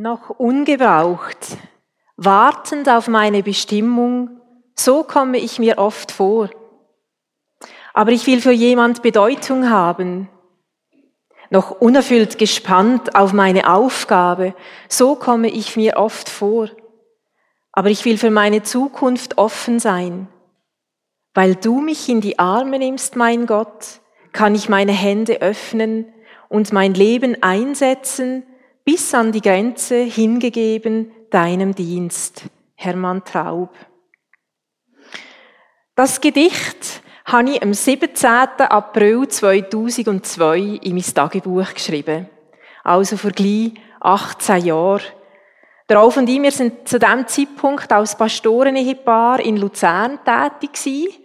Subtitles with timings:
[0.00, 1.58] noch ungebraucht,
[2.16, 4.40] wartend auf meine Bestimmung,
[4.74, 6.48] so komme ich mir oft vor.
[7.92, 10.30] Aber ich will für jemand Bedeutung haben,
[11.50, 14.54] noch unerfüllt gespannt auf meine Aufgabe,
[14.88, 16.70] so komme ich mir oft vor.
[17.72, 20.28] Aber ich will für meine Zukunft offen sein.
[21.34, 24.00] Weil du mich in die Arme nimmst, mein Gott,
[24.32, 26.06] kann ich meine Hände öffnen
[26.48, 28.44] und mein Leben einsetzen,
[28.90, 32.46] bis an die Grenze hingegeben deinem Dienst.
[32.74, 33.70] Hermann Traub.
[35.94, 38.28] Das Gedicht habe ich am 17.
[38.58, 42.28] April 2002 in mein Tagebuch geschrieben.
[42.82, 45.02] Also vor gleich 18 Jahren.
[45.88, 51.22] Der Rolf und ich, wir sind zu diesem Zeitpunkt als Pastorenehepaar in Luzern tätig.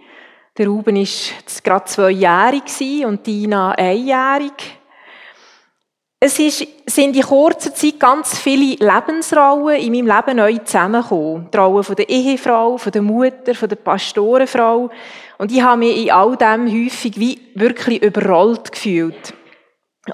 [0.56, 4.85] Der Ruben war gerade zweijährig und Dina einjährig.
[6.26, 11.52] Es ist, sind in kurzer Zeit ganz viele Lebensrollen in meinem Leben neu zusammengekommen.
[11.54, 14.90] Die Rolle von der Ehefrau, von der Mutter, von der Pastorenfrau.
[15.38, 19.36] Und ich habe mich in all dem häufig wie wirklich überrollt gefühlt.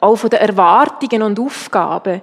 [0.02, 2.22] Auch von den Erwartungen und Aufgaben.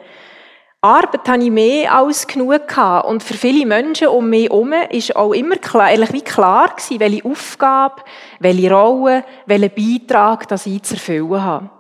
[0.83, 3.08] Arbeit hatte ich mehr als genug gehabt.
[3.08, 7.00] Und für viele Menschen um mich herum ist auch immer klar, ehrlich wie klar gewesen,
[7.00, 8.02] welche Aufgabe,
[8.39, 11.70] welche Rolle, welchen Beitrag das ich zu erfüllen habe.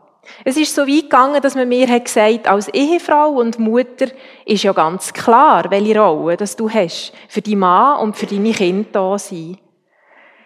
[0.44, 4.06] Es ist so weit gegangen, dass man mir hat gesagt, als Ehefrau und Mutter
[4.44, 8.52] ist ja ganz klar, welche Rolle dass du hast für die Mann und für deine
[8.52, 9.58] Kinder da sein.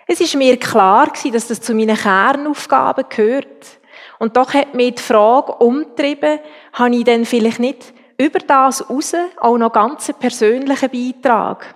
[0.06, 3.78] Es ist mir klar gewesen, dass das zu meinen Kernaufgaben gehört.
[4.18, 6.38] Und doch hat mich die Frage umgetrieben,
[6.72, 11.74] habe ich denn vielleicht nicht über das raus auch noch ganz einen persönlichen Beitrag?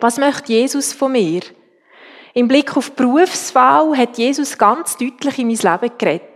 [0.00, 1.40] Was möchte Jesus von mir?
[2.34, 6.33] Im Blick auf die Berufswahl hat Jesus ganz deutlich in mein Leben geredet.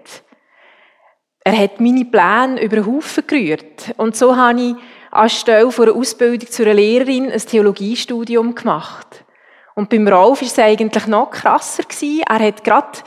[1.48, 3.94] Er hat meine Pläne über den Haufen gerührt.
[3.96, 4.74] Und so habe ich
[5.10, 9.24] anstelle von einer Ausbildung zu einer Lehrerin ein Theologiestudium gemacht.
[9.74, 11.84] Und beim Rolf war es eigentlich noch krasser.
[12.28, 12.98] Er hat gerade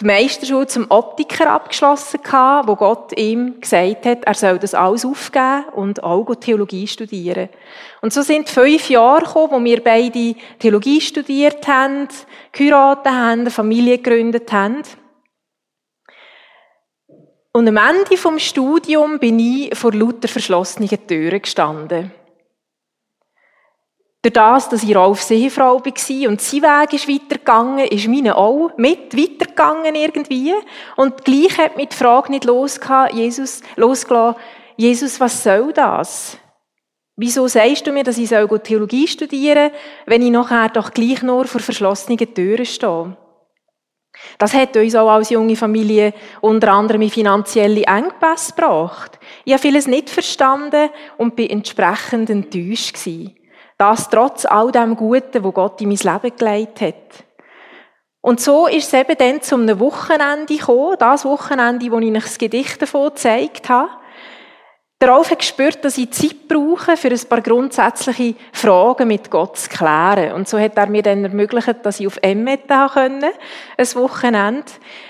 [0.00, 5.64] die Meisterschule zum Optiker abgeschlossen wo Gott ihm gesagt hat, er soll das alles aufgeben
[5.74, 7.50] und auch Theologie studieren.
[8.00, 12.08] Und so sind fünf Jahre gekommen, wo wir beide Theologie studiert haben,
[12.50, 14.84] geheiratet haben, eine Familie gegründet haben.
[17.56, 22.10] Und am Ende vom Studium bin ich vor lauter verschlossenen Türen gestanden.
[24.22, 28.70] Durch das, dass ich Ralf Seefrau war und sein Weg ist weitergegangen, ist meine auch
[28.76, 30.52] mit weitergegangen irgendwie.
[30.96, 32.44] Und gleich hat mich die Frage nicht
[33.12, 34.40] Jesus, losgelassen,
[34.76, 36.36] Jesus, was soll das?
[37.14, 38.30] Wieso sagst du mir, dass ich
[38.64, 43.16] Theologie studieren soll, wenn ich nachher doch gleich nur vor verschlossenen Türen stehe?
[44.38, 49.18] Das hat uns auch als junge Familie unter anderem in finanzielle Engpässe gebracht.
[49.44, 52.96] Ich habe vieles nicht verstanden und bin entsprechend enttäuscht.
[53.78, 57.24] Das trotz all dem Guten, wo Gott in mein Leben gelegt hat.
[58.20, 62.38] Und so ist es eben dann zum Wochenende gekommen, das Wochenende, wo ich euch das
[62.38, 63.90] Gedicht davon gezeigt habe.
[65.04, 69.58] Der Rolf hat gespürt, dass ich Zeit brauche, für ein paar grundsätzliche Fragen mit Gott
[69.58, 70.32] zu klären.
[70.32, 73.22] Und so hat er mir dann ermöglicht, dass ich auf Emmet können,
[73.76, 74.64] ein Wochenende.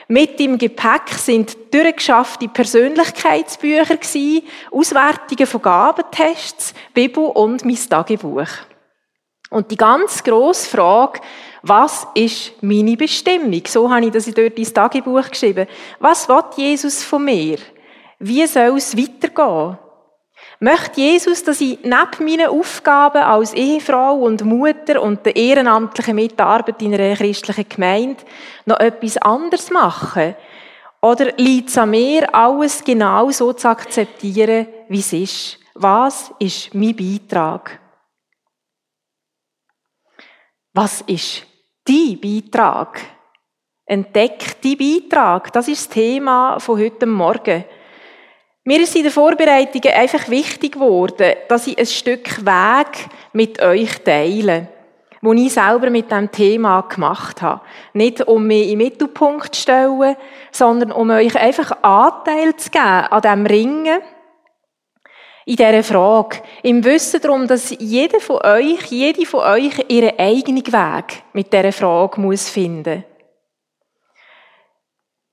[0.09, 8.49] Mit im Gepäck sind durchgeschaffte Persönlichkeitsbücher gewesen, Auswertungen von Gabentests, Bibel und mein Tagebuch.
[9.51, 11.21] Und die ganz grosse Frage,
[11.63, 13.63] was ist meine Bestimmung?
[13.69, 15.69] So habe ich das dort ins Tagebuch geschrieben.
[16.01, 17.59] Was will Jesus von mir?
[18.19, 19.79] Wie soll es weitergehen?
[20.65, 26.81] Möchte Jesus, dass ich neben meinen Aufgaben als Ehefrau und Mutter und der ehrenamtlichen Mitarbeit
[26.81, 28.25] in einer christlichen Gemeinde
[28.65, 30.37] noch etwas anderes mache?
[31.03, 35.59] Oder liegt es an mir, alles genau so zu akzeptieren, wie es ist?
[35.75, 37.79] Was ist mein Beitrag?
[40.73, 41.47] Was ist
[41.85, 43.03] dein Beitrag?
[43.85, 45.53] Entdeck dein Beitrag.
[45.53, 47.67] Das ist das Thema von heute Morgen.
[48.67, 53.99] Mir ist in der Vorbereitung einfach wichtig geworden, dass ich ein Stück Weg mit euch
[54.03, 54.69] teile,
[55.21, 57.61] wo ich selber mit dem Thema gemacht habe.
[57.93, 60.17] Nicht um mich im Mittelpunkt zu stellen,
[60.51, 64.01] sondern um euch einfach Anteil zu geben an diesem Ringen,
[65.45, 66.39] in dieser Frage.
[66.63, 71.71] Im Wissen darum, dass jeder von euch, jede von euch ihren eigenen Weg mit dieser
[71.71, 73.05] Frage muss finden.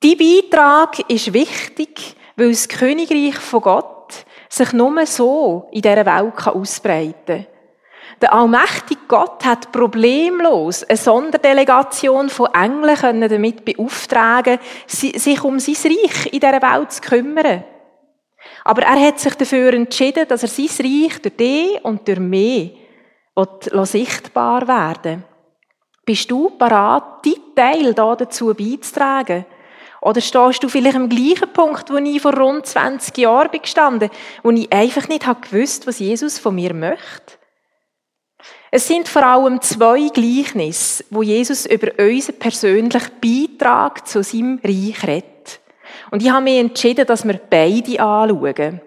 [0.03, 6.47] Die Beitrag ist wichtig, weil das Königreich von Gott sich nur so in dieser Welt
[6.47, 7.47] ausbreiten kann.
[8.21, 16.25] Der allmächtige Gott hat problemlos eine Sonderdelegation von Engeln damit beauftragen, sich um sein Reich
[16.27, 17.63] in dieser Welt zu kümmern.
[18.63, 22.77] Aber er hat sich dafür entschieden, dass er sein Reich durch dich und durch mich
[23.83, 25.23] sichtbar werden
[26.05, 29.45] Bist du parat, deinen Teil dazu beizutragen?
[30.01, 34.09] Oder stehst du vielleicht am gleichen Punkt, wo ich vor rund 20 Jahren bin gestanden,
[34.42, 37.38] wo ich einfach nicht gewusst was Jesus von mir möchte?
[38.71, 45.06] Es sind vor allem zwei Gleichnisse, wo Jesus über unseren persönlichen Beitrag zu seinem Reich
[45.06, 45.59] redet.
[46.09, 48.81] Und ich habe mich entschieden, dass wir beide anschauen,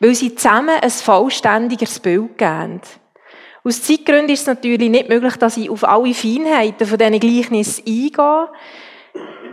[0.00, 2.82] weil sie zusammen ein vollständigeres Bild geben.
[3.64, 7.84] Aus Zeitgründen ist es natürlich nicht möglich, dass ich auf alle Feinheiten von diesen Gleichnissen
[7.86, 8.48] eingehe.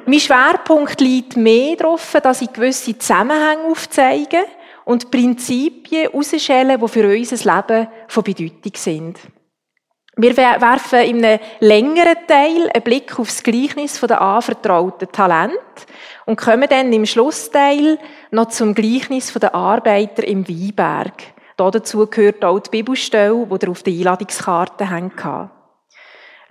[0.10, 4.40] Mein Schwerpunkt liegt mehr darauf, dass ich gewisse Zusammenhänge aufzeige
[4.84, 9.20] und Prinzipien herausstelle, die für unser Leben von Bedeutung sind.
[10.16, 15.60] Wir werfen in einem längeren Teil einen Blick auf das Gleichnis der anvertrauten Talent
[16.26, 18.00] und kommen dann im Schlussteil
[18.32, 21.22] noch zum Gleichnis der Arbeiter im Weinberg.
[21.56, 25.52] Dazu gehört auch die Bibelstelle, die ihr auf der Einladungskarte hatten.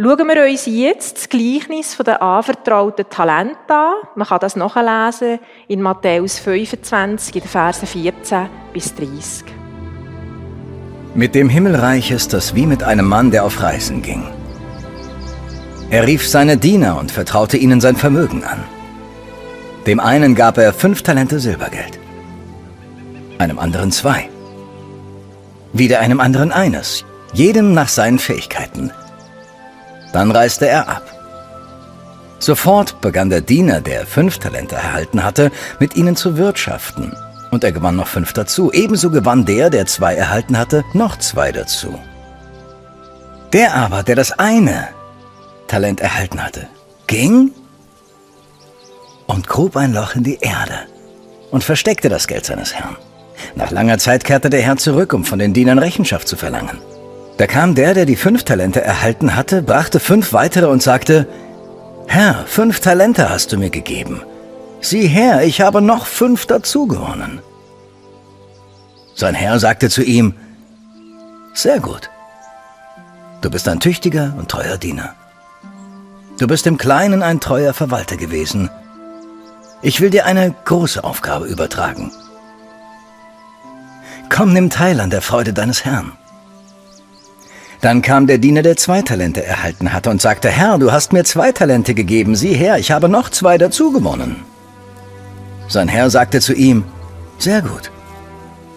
[0.00, 3.95] Schauen wir uns jetzt das Gleichnis den anvertrauten Talenten an.
[4.15, 9.43] Man kann das nachlesen in Matthäus 25, in den Versen 14 bis 30.
[11.17, 14.23] Mit dem Himmelreich ist das wie mit einem Mann, der auf Reisen ging.
[15.91, 18.62] Er rief seine Diener und vertraute ihnen sein Vermögen an.
[19.89, 21.99] Dem einen gab er fünf Talente Silbergeld,
[23.39, 24.29] einem anderen zwei,
[25.73, 28.93] wieder einem anderen eines, jedem nach seinen Fähigkeiten–
[30.13, 31.03] dann reiste er ab.
[32.39, 35.51] Sofort begann der Diener, der fünf Talente erhalten hatte,
[35.81, 37.17] mit ihnen zu wirtschaften.
[37.51, 38.73] Und er gewann noch fünf dazu.
[38.73, 41.99] Ebenso gewann der, der zwei erhalten hatte, noch zwei dazu.
[43.53, 44.89] Der aber, der das eine
[45.67, 46.69] Talent erhalten hatte,
[47.07, 47.51] ging
[49.27, 50.81] und grub ein Loch in die Erde
[51.51, 52.97] und versteckte das Geld seines Herrn.
[53.55, 56.79] Nach langer Zeit kehrte der Herr zurück, um von den Dienern Rechenschaft zu verlangen.
[57.38, 61.29] Da kam der, der die fünf Talente erhalten hatte, brachte fünf weitere und sagte,
[62.08, 64.23] Herr, fünf Talente hast du mir gegeben.
[64.81, 67.40] Sieh her, ich habe noch fünf dazu gewonnen.
[69.14, 70.35] Sein Herr sagte zu ihm,
[71.55, 72.11] Sehr gut.
[73.40, 75.14] Du bist ein tüchtiger und treuer Diener.
[76.38, 78.69] Du bist im Kleinen ein treuer Verwalter gewesen.
[79.81, 82.11] Ich will dir eine große Aufgabe übertragen.
[84.29, 86.12] Komm, nimm teil an der Freude deines Herrn.
[87.81, 91.25] Dann kam der Diener, der zwei Talente erhalten hatte und sagte, Herr, du hast mir
[91.25, 94.37] zwei Talente gegeben, sieh her, ich habe noch zwei dazu gewonnen.
[95.69, 96.85] Sein Herr sagte zu ihm,
[97.39, 97.93] sehr gut,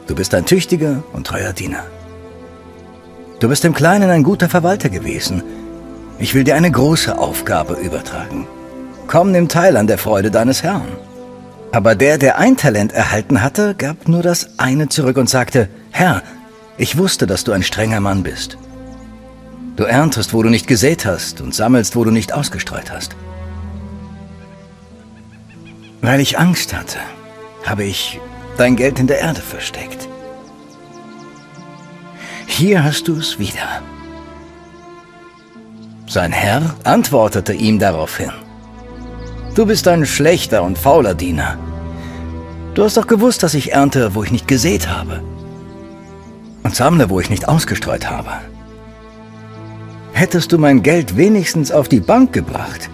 [0.07, 1.83] du bist ein tüchtiger und treuer Diener.
[3.39, 5.42] Du bist im Kleinen ein guter Verwalter gewesen.
[6.19, 8.45] Ich will dir eine große Aufgabe übertragen.
[9.07, 10.88] Komm, nimm teil an der Freude deines Herrn.
[11.71, 16.21] Aber der, der ein Talent erhalten hatte, gab nur das eine zurück und sagte, Herr,
[16.77, 18.57] ich wusste, dass du ein strenger Mann bist.
[19.75, 23.15] Du erntest, wo du nicht gesät hast und sammelst, wo du nicht ausgestreut hast.
[26.01, 27.00] Weil ich Angst hatte,
[27.65, 28.19] habe ich
[28.57, 30.07] dein Geld in der Erde versteckt.
[32.47, 33.81] Hier hast du es wieder.
[36.07, 38.31] Sein Herr antwortete ihm daraufhin.
[39.56, 41.57] Du bist ein schlechter und fauler Diener.
[42.73, 45.21] Du hast doch gewusst, dass ich ernte, wo ich nicht gesät habe.
[46.63, 48.50] Und sammle, wo ich nicht ausgestreut habe.
[50.13, 52.89] Hättest du mein Geld wenigstens auf die Bank gebracht,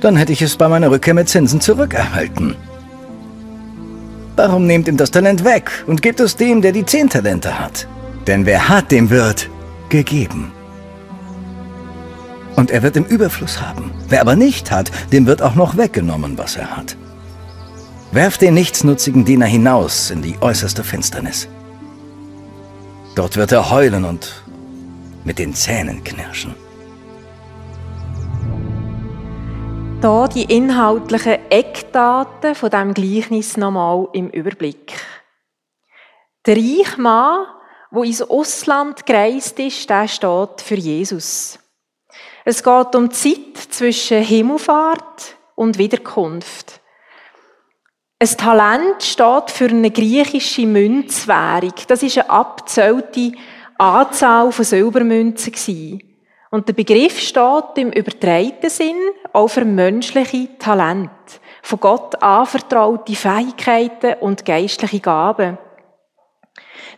[0.00, 2.54] dann hätte ich es bei meiner Rückkehr mit Zinsen zurückerhalten.
[4.36, 7.88] Warum nehmt ihm das Talent weg und gebt es dem, der die zehn Talente hat?
[8.28, 9.50] Denn wer hat, dem wird
[9.88, 10.52] gegeben.
[12.54, 13.90] Und er wird im Überfluss haben.
[14.08, 16.96] Wer aber nicht hat, dem wird auch noch weggenommen, was er hat.
[18.12, 21.48] Werft den nichtsnutzigen Diener hinaus in die äußerste Finsternis.
[23.14, 24.44] Dort wird er heulen und
[25.28, 26.54] mit den Zähnen knirschen.
[30.00, 34.94] Da die inhaltlichen Eckdaten von dem Gleichnis nochmal im Überblick.
[36.46, 37.46] Der reiche Mann,
[37.90, 41.58] wo ins Ausland gereist ist, der steht für Jesus.
[42.46, 46.80] Es geht um die Zeit zwischen Himmelfahrt und Wiederkunft.
[48.18, 51.74] Ein Talent steht für eine griechische Münzwährung.
[51.86, 53.32] Das ist eine abzählte
[53.78, 56.02] Anzahl von Silbermünzen gewesen.
[56.50, 58.96] Und der Begriff steht im übertreiten Sinn
[59.32, 61.10] auch für menschliche Talente,
[61.62, 65.58] von Gott anvertraute Fähigkeiten und geistliche Gaben.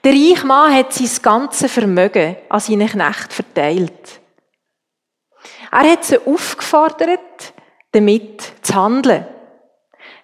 [0.05, 4.21] Der reiche Mann hat sein ganzes Vermögen an seinen Knecht verteilt.
[5.73, 7.53] Er hat sie aufgefordert,
[7.93, 9.27] damit zu handeln.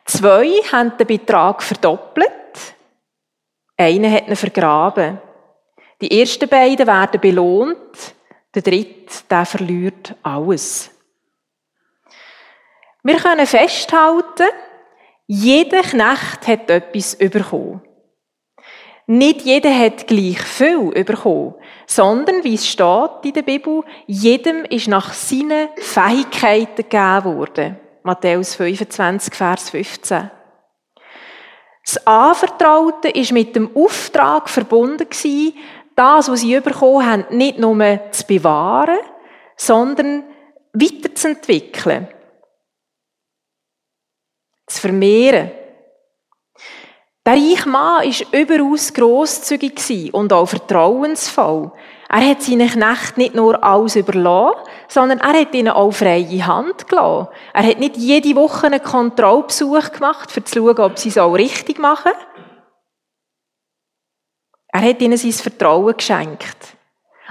[0.04, 2.30] Zwei haben den Betrag verdoppelt
[3.76, 5.18] Einer hat ihn vergraben.
[6.00, 8.14] Die ersten beiden werden belohnt,
[8.54, 10.90] der dritte, der verliert alles.
[13.02, 14.48] Wir können festhalten,
[15.26, 17.82] jeder Knecht hat etwas bekommen.
[19.08, 21.54] Nicht jeder hat gleich viel bekommen,
[21.86, 27.78] sondern, wie es steht in der Bibel, jedem ist nach seinen Fähigkeiten gegeben worden.
[28.02, 30.30] Matthäus 25, Vers 15.
[31.84, 35.08] Das Anvertraute ist mit dem Auftrag verbunden
[35.96, 38.98] das, was sie bekommen haben, nicht nur zu bewahren,
[39.56, 40.24] sondern
[40.72, 42.08] weiterzuentwickeln.
[44.66, 45.50] Zu vermehren.
[47.24, 51.72] Der reiche Mann war überaus grosszügig und auch vertrauensvoll.
[52.08, 56.86] Er hat seinen Knecht nicht nur alles überlassen, sondern er hat ihnen auch freie Hand
[56.86, 57.28] gelassen.
[57.52, 61.34] Er hat nicht jede Woche einen Kontrollbesuch gemacht, um zu schauen, ob sie es auch
[61.34, 62.12] richtig machen.
[64.76, 66.76] Er hat ihnen sein Vertrauen geschenkt.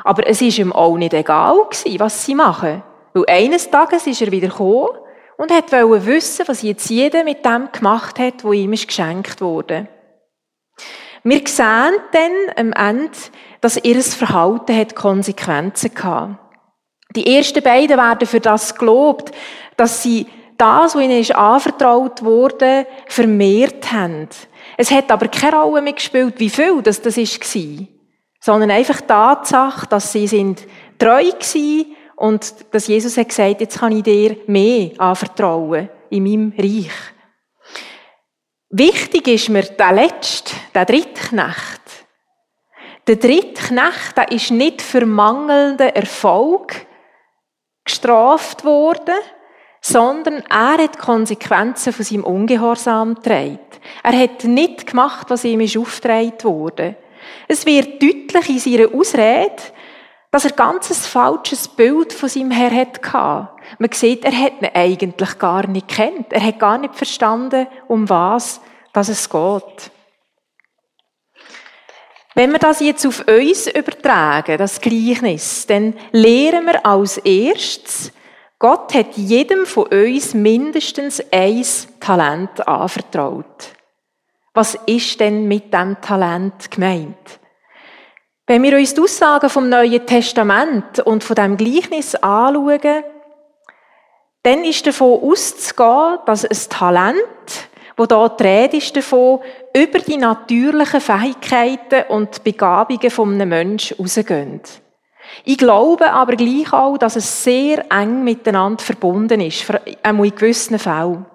[0.04, 1.60] Aber es ist ihm auch nicht egal
[2.00, 2.82] was sie machen.
[3.14, 4.90] Weil eines Tages ist er wieder gekommen
[5.38, 9.88] und hat wissen, was jetzt jeder mit dem gemacht hat, wo ihm geschenkt wurde.
[11.24, 13.12] Wir sehen dann am Ende,
[13.62, 16.40] dass ihr Verhalten hat Konsequenzen hatte.
[17.16, 19.32] Die ersten beiden werden für das gelobt,
[19.78, 20.26] dass sie
[20.58, 24.30] das, was ihnen ist anvertraut wurde, vermehrt haben.
[24.78, 27.88] Es hat aber keine Rolle mehr gespielt, wie viel das, war.
[28.40, 30.68] Sondern einfach die Tatsache, dass sie sind
[31.00, 31.86] treu waren
[32.18, 36.92] und dass Jesus hat gesagt, jetzt kann ich dir mehr anvertrauen in meinem Reich.
[38.70, 41.82] Wichtig ist mir der letzte, der dritte Knecht.
[43.08, 46.86] Der dritte Knecht, der ist nicht für mangelnden Erfolg
[47.86, 49.16] gestraft worden,
[49.80, 53.60] sondern er hat Konsequenzen von seinem Ungehorsam getragen.
[54.04, 56.96] Er hat nicht gemacht, was ihm ist aufgetragen wurde.
[57.48, 59.56] Es wird deutlich in seiner Ausrede,
[60.32, 63.50] dass er ganz ein falsches Bild von seinem Herr hatte.
[63.80, 66.34] Man sieht, er hat ihn eigentlich gar nicht kennt.
[66.34, 68.62] Er hat gar nicht verstanden, um was
[68.96, 69.92] dass es geht.
[72.34, 78.12] Wenn wir das jetzt auf uns übertragen, das Gleichnis, dann lehren wir als erstes,
[78.58, 81.66] Gott hat jedem von uns mindestens ein
[82.00, 83.75] Talent anvertraut.
[84.56, 87.40] Was ist denn mit dem Talent gemeint?
[88.48, 93.04] Wenn wir uns die Aussagen vom Neuen Testament und von dem Gleichnis anschauen,
[94.44, 97.18] dann ist davon auszugehen, dass ein Talent,
[97.98, 99.42] wo da die ist davon,
[99.76, 104.62] über die natürlichen Fähigkeiten und Begabungen von einem Menschen rausgehen.
[105.44, 109.66] Ich glaube aber gleich auch, dass es sehr eng miteinander verbunden ist,
[110.02, 111.26] einmal in gewissen Fällen.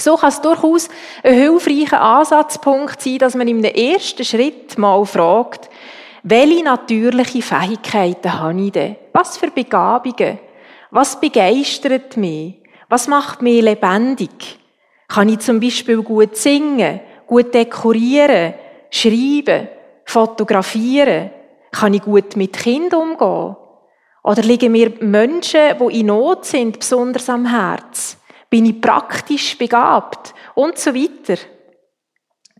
[0.00, 0.88] So kann es durchaus
[1.22, 5.68] ein hilfreicher Ansatzpunkt sein, dass man im ersten Schritt mal fragt,
[6.22, 8.96] welche natürliche Fähigkeiten habe ich denn?
[9.12, 10.38] Was für Begabungen?
[10.90, 12.56] Was begeistert mich?
[12.88, 14.58] Was macht mich lebendig?
[15.06, 18.54] Kann ich zum Beispiel gut singen, gut dekorieren,
[18.90, 19.68] schreiben,
[20.04, 21.30] fotografieren?
[21.72, 23.56] Kann ich gut mit Kindern umgehen?
[24.22, 28.19] Oder liegen mir Menschen, die in Not sind, besonders am Herz?
[28.50, 30.34] Bin ich praktisch begabt?
[30.54, 31.40] Und so weiter.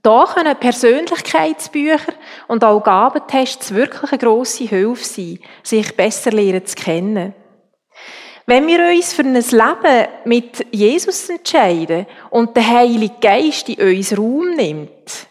[0.02, 2.14] Da können Persönlichkeitsbücher
[2.48, 7.34] und auch Gabentests wirklich eine grosse Hilfe sein, sich besser lernen zu kennen.
[8.46, 14.16] Wenn wir uns für ein Leben mit Jesus entscheiden und der Heilige Geist in uns
[14.16, 15.26] Raum nimmt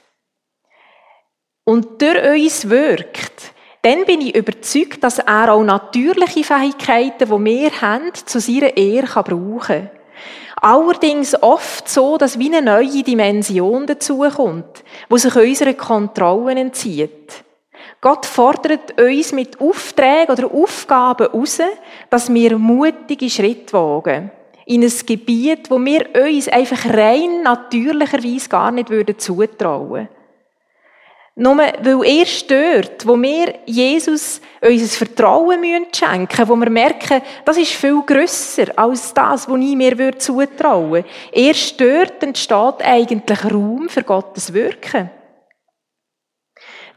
[1.64, 7.82] und durch uns wirkt, dann bin ich überzeugt, dass er auch natürliche Fähigkeiten, die wir
[7.82, 9.99] haben, zu seiner Ehre brauchen kann.
[10.62, 17.44] Allerdings oft so, dass wie eine neue Dimension dazukommt, wo sich unsere Kontrollen entzieht.
[18.02, 21.60] Gott fordert uns mit Aufträgen oder Aufgaben heraus,
[22.10, 24.32] dass wir mutige Schritte wagen.
[24.66, 28.90] In ein Gebiet, wo wir uns einfach rein natürlicherweise gar nicht
[29.22, 30.19] zutrauen würden.
[31.42, 35.64] Nur weil er stört, wo wir Jesus unser Vertrauen
[35.96, 40.92] schenken müssen, wo wir merken, das ist viel grösser als das, was ich mir zutrauen
[40.92, 41.08] würde.
[41.32, 45.12] Er stört, entsteht eigentlich Raum für Gottes Wirken.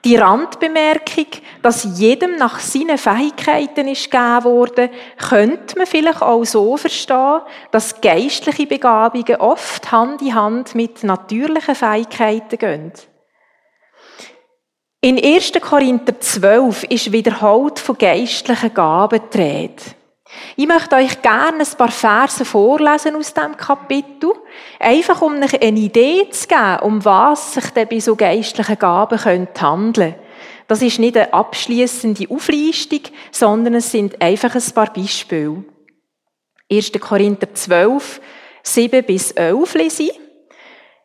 [0.05, 1.27] Die Randbemerkung,
[1.63, 4.91] dass jedem nach seinen Fähigkeiten ist gegeben wurde,
[5.29, 11.77] könnte man vielleicht auch so verstehen, dass geistliche Begabungen oft Hand in Hand mit natürlichen
[11.77, 12.93] Fähigkeiten gehen.
[15.05, 15.55] In 1.
[15.61, 19.75] Korinther 12 ist wiederholt von geistlichen Gaben die
[20.55, 24.33] Ich möchte euch gerne ein paar Verse vorlesen aus dem Kapitel,
[24.79, 29.19] einfach um euch eine Idee zu geben, um was sich denn bei so geistlichen Gaben
[29.19, 30.15] könnte handeln.
[30.69, 33.01] Das ist nicht eine abschließende Auflistung,
[33.33, 35.65] sondern es sind einfach ein paar Beispiele.
[36.71, 36.93] 1.
[37.01, 38.21] Korinther 12,
[38.63, 40.21] 7 bis 11 lese ich.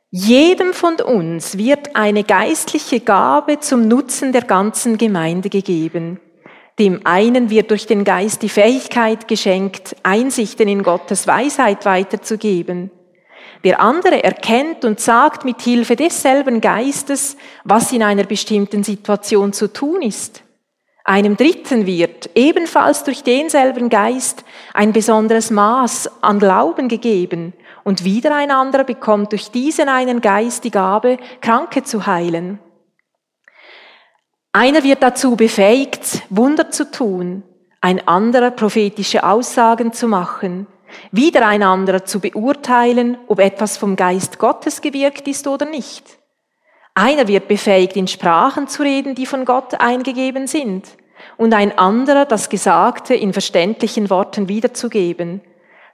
[0.09, 6.21] Jedem von uns wird eine geistliche Gabe zum Nutzen der ganzen Gemeinde gegeben.
[6.79, 12.89] Dem einen wird durch den Geist die Fähigkeit geschenkt, Einsichten in Gottes Weisheit weiterzugeben.
[13.65, 17.35] Der andere erkennt und sagt mit Hilfe desselben Geistes,
[17.65, 20.41] was in einer bestimmten Situation zu tun ist.
[21.03, 27.53] Einem Dritten wird ebenfalls durch denselben Geist ein besonderes Maß an Glauben gegeben
[27.87, 32.59] und wieder ein anderer bekommt durch diesen einen Geist die Gabe, Kranke zu heilen.
[34.51, 37.43] Einer wird dazu befähigt, Wunder zu tun,
[37.79, 40.67] ein anderer prophetische Aussagen zu machen,
[41.13, 46.03] wieder ein anderer zu beurteilen, ob etwas vom Geist Gottes gewirkt ist oder nicht.
[46.93, 50.89] Einer wird befähigt, in Sprachen zu reden, die von Gott eingegeben sind,
[51.37, 55.39] und ein anderer das Gesagte in verständlichen Worten wiederzugeben.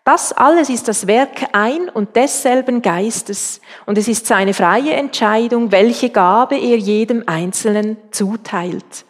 [0.03, 5.71] Das alles ist das Werk ein und desselben Geistes und es ist seine freie Entscheidung,
[5.71, 9.05] welche Gabe er jedem Einzelnen zuteilt.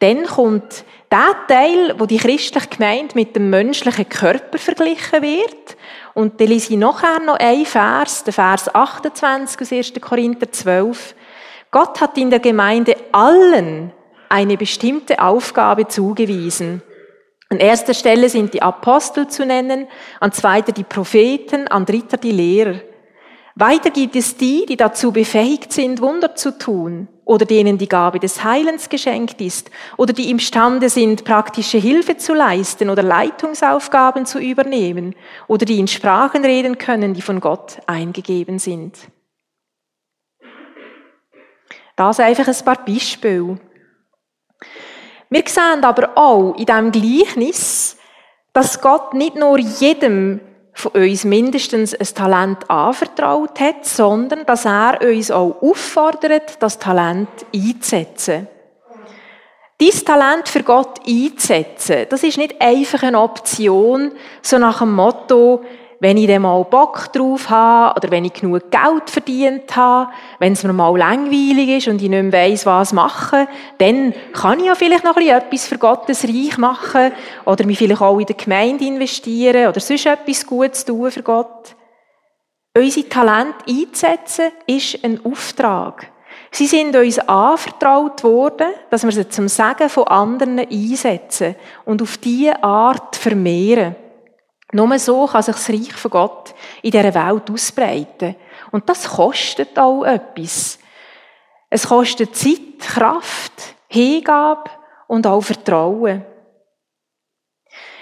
[0.00, 5.76] Dann kommt der Teil, wo die christliche Gemeinde mit dem menschlichen Körper verglichen wird.
[6.12, 9.92] Und dann lese ich nachher noch einen Vers, den Vers 28 aus 1.
[10.00, 11.14] Korinther 12.
[11.70, 13.92] Gott hat in der Gemeinde allen
[14.28, 16.82] eine bestimmte Aufgabe zugewiesen.
[17.50, 19.86] An erster Stelle sind die Apostel zu nennen,
[20.20, 22.80] an zweiter die Propheten, an dritter die Lehrer.
[23.54, 28.20] Weiter gibt es die, die dazu befähigt sind, Wunder zu tun, oder denen die Gabe
[28.20, 34.38] des Heilens geschenkt ist, oder die imstande sind, praktische Hilfe zu leisten oder Leitungsaufgaben zu
[34.38, 35.16] übernehmen,
[35.48, 38.96] oder die in Sprachen reden können, die von Gott eingegeben sind.
[41.96, 43.58] Das einfach ein paar Beispiele.
[45.30, 47.96] Wir sehen aber auch in diesem Gleichnis,
[48.52, 50.40] dass Gott nicht nur jedem
[50.72, 57.28] von uns mindestens ein Talent anvertraut hat, sondern dass er uns auch auffordert, das Talent
[57.54, 58.46] einzusetzen.
[59.80, 64.12] Dies Talent für Gott einzusetzen, das ist nicht einfach eine Option,
[64.42, 65.62] so nach dem Motto,
[66.00, 70.52] wenn ich dann mal Bock drauf habe oder wenn ich genug Geld verdient habe, wenn
[70.52, 74.66] es mir mal langweilig ist und ich nicht mehr weiss, was machen, dann kann ich
[74.66, 77.12] ja vielleicht noch etwas für Gottes Reich machen
[77.44, 81.74] oder mich vielleicht auch in der Gemeinde investieren oder sonst etwas Gutes tun für Gott.
[82.76, 86.12] Unsere Talente einzusetzen, ist ein Auftrag.
[86.52, 92.16] Sie sind uns anvertraut worden, dass wir sie zum Segen von anderen einsetzen und auf
[92.18, 93.96] diese Art vermehren.
[94.72, 98.36] Nur so kann sich das Reich von Gott in dieser Welt ausbreiten.
[98.70, 100.78] Und das kostet auch etwas.
[101.70, 103.52] Es kostet Zeit, Kraft,
[103.88, 104.70] Hingabe
[105.06, 106.24] und auch Vertrauen.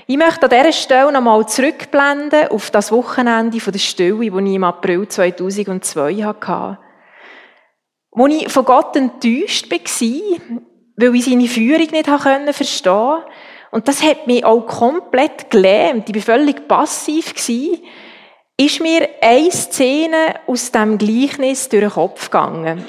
[0.08, 4.64] Ich möchte an dieser Stelle nochmal zurückblenden auf das Wochenende der Stille, das ich im
[4.64, 6.78] April 2002 hatte.
[8.12, 9.78] Wo ich von Gott enttäuscht war,
[10.96, 13.32] weil ich seine Führung nicht verstehen konnte
[13.70, 16.08] und das hat mich auch komplett gelähmt.
[16.08, 17.34] Ich war völlig passiv.
[18.58, 22.84] Ist mir eine Szene aus dem Gleichnis durch den Kopf gegangen.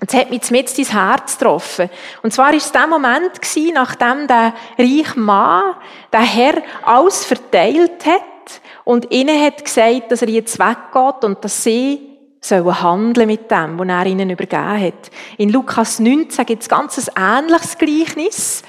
[0.00, 1.90] Und es hat mich mit ins Herz getroffen.
[2.22, 3.32] Und zwar war es der Moment,
[3.74, 5.74] nachdem der reiche Mann,
[6.12, 11.62] der Herr, alles verteilt hat und ihnen hat gesagt, dass er jetzt weggeht und dass
[11.62, 12.10] sie
[12.40, 15.10] sollen handeln mit dem, was er ihnen übergeben hat.
[15.36, 18.62] In Lukas 19 gibt es ganz ein ähnliches Gleichnis.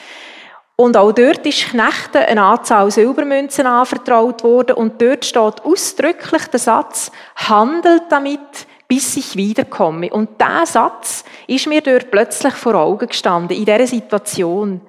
[0.76, 6.60] Und auch dort ist Knechten eine Anzahl Silbermünzen anvertraut worden und dort steht ausdrücklich der
[6.60, 8.40] Satz, handelt damit,
[8.88, 10.10] bis ich wiederkomme.
[10.10, 14.82] Und dieser Satz ist mir dort plötzlich vor Augen gestanden, in dieser Situation.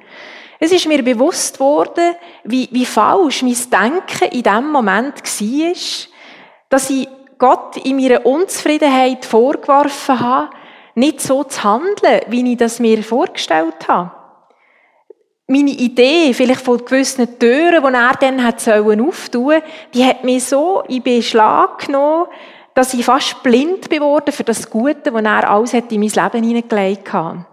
[0.58, 2.14] Es ist mir bewusst worden,
[2.44, 5.74] wie, wie falsch mein Denken in diesem Moment war,
[6.68, 10.50] dass ich Gott in meiner Unzufriedenheit vorgeworfen habe,
[10.94, 14.21] nicht so zu handeln, wie ich das mir vorgestellt habe
[15.52, 19.12] meine Idee, vielleicht von gewissen Türen, die er dann hat sollen
[19.94, 22.26] die hat mich so in Beschlag genommen,
[22.74, 27.12] dass ich fast blind geworden für das Gute, was er alles in mein Leben hineingelegt
[27.12, 27.46] hat.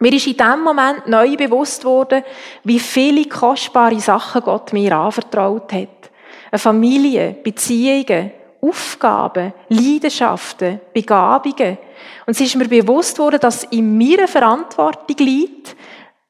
[0.00, 2.22] Mir ist in dem Moment neu bewusst worden,
[2.62, 6.10] wie viele kostbare Sachen Gott mir anvertraut hat.
[6.50, 11.78] Eine Familie, Beziehungen, Aufgaben, Leidenschaften, Begabungen.
[12.26, 15.76] Und es ist mir bewusst worden, dass in meiner Verantwortung liegt,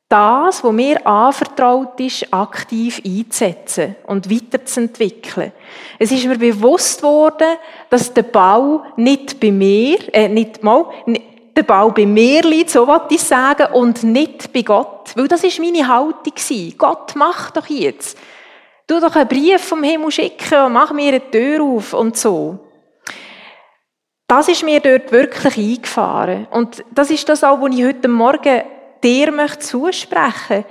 [0.08, 5.52] das, was mir anvertraut ist, aktiv einzusetzen und weiterzuentwickeln.
[5.98, 7.58] Es ist mir bewusst worden,
[7.90, 10.86] dass der Bau nicht bei mir, äh, nicht mal,
[11.54, 15.12] der Bau bei mir liegt, so wollte ich sagen, und nicht bei Gott.
[15.14, 16.32] Weil das ist meine Haltung.
[16.78, 18.16] Gott, mach doch jetzt.
[18.86, 22.58] Du doch einen Brief vom Himmel schicken und mach mir eine Tür auf und so.
[24.26, 26.46] Das ist mir dort wirklich eingefahren.
[26.50, 28.62] Und das ist das auch, was ich heute Morgen
[29.02, 30.64] dir möchte zusprechen.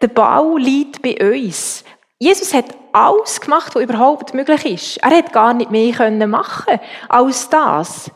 [0.00, 1.84] Der Bau liegt bei uns.
[2.18, 4.96] Jesus hat alles gemacht, was überhaupt möglich ist.
[4.98, 8.10] Er hat gar nicht mehr machen können als das.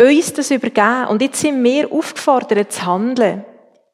[0.00, 1.06] Uns das übergeben.
[1.08, 3.44] Und jetzt sind wir aufgefordert zu handeln.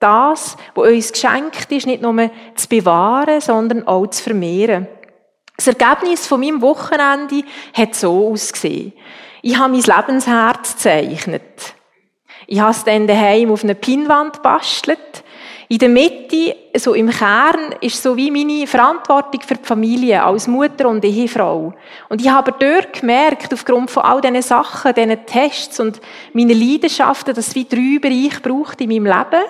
[0.01, 4.89] Das, was uns geschenkt ist, nicht nur zu bewahren, sondern auch zu vermehren.
[5.57, 8.95] Das Ergebnis von meinem Wochenende hat so ausgesehen.
[9.43, 11.75] Ich habe mein Lebensherz gezeichnet.
[12.53, 15.25] Ich habe es dann daheim auf einer Pinnwand gebastelt.
[15.69, 20.49] In der Mitte, so im Kern, ist so wie meine Verantwortung für die Familie als
[20.49, 21.73] Mutter und Ehefrau.
[22.11, 26.03] Und ich habe dort gemerkt, aufgrund von all diesen Sachen, diesen Tests und
[26.35, 29.45] meinen Leidenschaften, dass es wie drei Bereiche braucht in meinem Leben,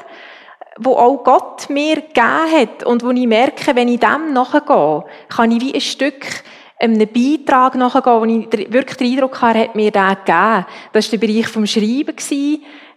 [0.78, 5.50] wo auch Gott mir gegeben hat und wo ich merke, wenn ich dem nachgehe, kann
[5.50, 6.24] ich wie ein Stück
[6.78, 10.66] einem Beitrag nachgehen, wo ich wirklich den Eindruck habe, er hat mir den gegeben.
[10.92, 12.14] Das war der Bereich vom Schreiben,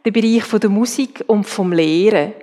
[0.06, 2.34] der Bereich der Musik und vom Lehren.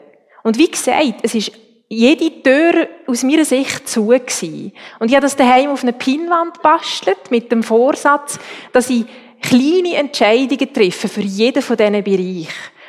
[0.42, 1.52] Und wie gesagt, es ist
[1.88, 4.08] jede Tür aus meiner Sicht zu.
[4.08, 8.38] Und ich habe das daheim auf einer Pinnwand bastelt mit dem Vorsatz,
[8.72, 9.04] dass ich
[9.42, 12.48] kleine Entscheidungen treffe für jeden von diesen Bereichen.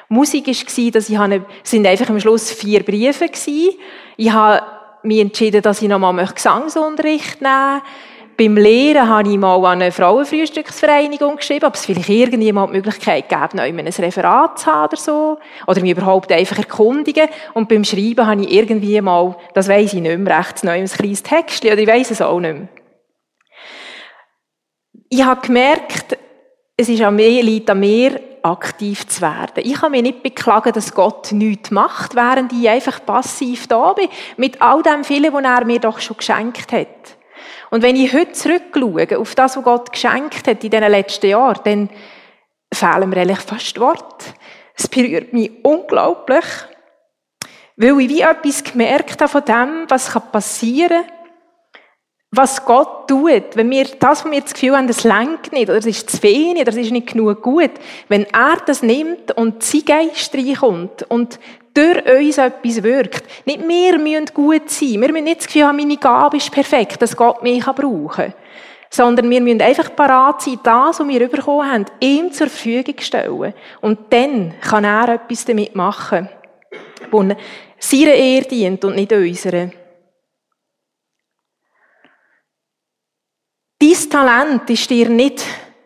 [0.09, 3.71] Musik war, dass ich habe, sind einfach am Schluss vier Briefe gewesen.
[4.15, 4.65] Ich habe
[5.01, 7.87] mich entschieden, dass ich nochmal Gesangsunterricht nehmen möchte.
[8.35, 13.29] Beim Lehren habe ich mal an eine Frauenfrühstücksvereinigung geschrieben, ob es vielleicht irgendjemand die Möglichkeit
[13.29, 15.37] gäbe, noch ein Referat zu haben oder so.
[15.67, 17.27] Oder mich überhaupt einfach erkundigen.
[17.53, 20.85] Und beim Schreiben habe ich irgendwie mal, das weiss ich nicht mehr recht, noch ein
[20.85, 22.67] kleines Textchen, oder ich weiss es auch nicht mehr.
[25.09, 26.17] Ich habe gemerkt,
[26.75, 29.63] es ist an mir, liegt an mir, aktiv zu werden.
[29.63, 34.09] Ich kann mich nicht beklagen, dass Gott nichts macht, während ich einfach passiv da bin,
[34.37, 37.17] mit all dem vielen, was er mir doch schon geschenkt hat.
[37.73, 41.59] Und wenn ich heute zurückschaue auf das, was Gott geschenkt hat in diesen letzten Jahren,
[41.63, 41.89] dann
[42.71, 44.27] fehlen mir eigentlich fast Worte.
[44.75, 46.45] Es berührt mich unglaublich,
[47.75, 51.22] weil ich wie etwas gemerkt habe von dem, was passieren kann,
[52.35, 55.77] was Gott tut, wenn wir das, was wir das Gefühl haben, das lenkt nicht, oder
[55.77, 57.71] es ist zu wenig, oder es ist nicht genug gut,
[58.07, 61.39] wenn er das nimmt und sein Geist reinkommt und
[61.75, 63.23] durch uns etwas wirkt.
[63.45, 65.01] Nicht wir müssen gut sein.
[65.01, 68.33] Wir müssen nicht das Gefühl haben, meine Gabe ist perfekt, dass Gott mich brauchen kann.
[68.89, 73.53] Sondern wir müssen einfach parat sein, das, was wir bekommen haben, ihm zur Verfügung stellen.
[73.81, 76.29] Und dann kann er etwas damit machen,
[77.11, 77.23] wo
[77.79, 79.69] seiner Ehre dient und nicht unserer.
[83.79, 85.43] Dein Talent ist dir nicht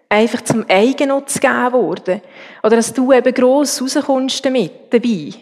[0.09, 2.21] einfach zum Eigennutz gegeben worden.
[2.63, 5.33] Oder dass du eben gross rauskommst damit, dabei.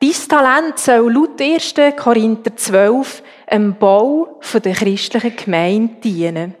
[0.00, 1.74] Dein Talent soll laut 1.
[1.96, 6.54] Korinther 12 einem Bau der christlichen Gemeinde dienen.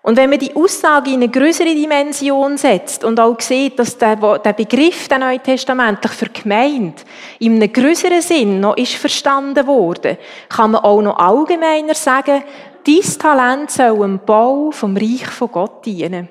[0.00, 4.16] Und wenn man die Aussage in eine größere Dimension setzt und auch sieht, dass der,
[4.16, 7.02] Begriff der Neutestamentlich für Gemeinde
[7.38, 10.18] in einem größeren Sinn noch ist verstanden worden,
[10.50, 12.44] kann man auch noch allgemeiner sagen,
[12.86, 16.28] dein Talent soll dem Bau vom Reich von Gott dienen.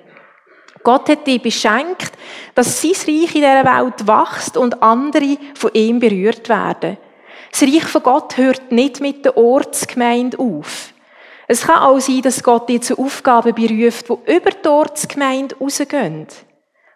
[0.84, 2.12] Gott hat dir beschenkt,
[2.56, 6.98] dass sein Reich in dieser Welt wächst und andere von ihm berührt werden.
[7.52, 10.94] Das Reich von Gott hört nicht mit der Ortsgemeinde auf.
[11.48, 16.28] Es kann auch sein, dass Gott dir zu Aufgaben beruft, die über die Ortsgemeinde rausgehen.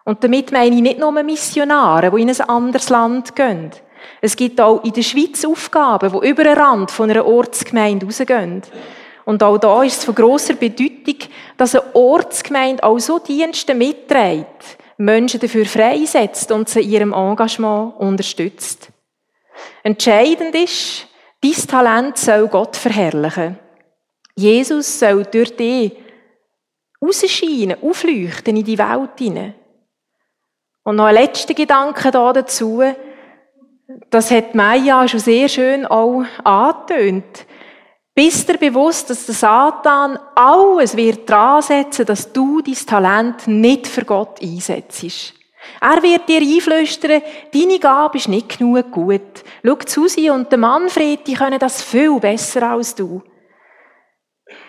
[0.04, 3.72] Und damit meine ich nicht nur Missionare, die in ein anderes Land gehen.
[4.22, 8.62] Es gibt auch in der Schweiz Aufgaben, die über den Rand von einer Ortsgemeinde rausgehen.
[9.28, 11.18] Und auch da ist es von grosser Bedeutung,
[11.58, 17.98] dass eine Ortsgemeinde auch so Dienste mitträgt, Menschen dafür freisetzt und sie in ihrem Engagement
[17.98, 18.88] unterstützt.
[19.84, 21.08] Entscheidend ist,
[21.42, 23.60] dein Talent soll Gott verherrlichen.
[24.34, 25.92] Jesus soll durch dich
[27.02, 29.56] rausscheinen, aufleuchten in die Welt hinein.
[30.86, 32.82] Und noch ein letzter Gedanke da dazu.
[34.10, 37.46] Das hat Maya schon sehr schön auch angetönt.
[38.18, 43.86] Bist dir bewusst, dass der Satan alles wird dran setzen, dass du dein Talent nicht
[43.86, 45.36] für Gott einsetzt?
[45.80, 47.22] Er wird dir einflüstern,
[47.54, 49.44] deine Gabe ist nicht genug gut.
[49.64, 53.22] Schau, Susi und der Manfred, die können das viel besser als du.